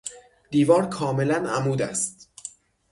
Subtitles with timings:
[0.51, 2.29] دیوار کاملا عمود است.